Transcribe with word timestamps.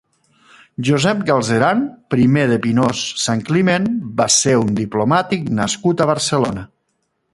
Josep 0.87 1.19
Galceran 1.27 1.83
primer 2.13 2.45
de 2.51 2.57
Pinós-Santcliment 2.63 3.85
va 4.23 4.27
ser 4.37 4.57
un 4.63 4.73
diplomàtic 4.81 5.49
nascut 5.61 6.03
a 6.03 6.09
Barcelona. 6.13 6.67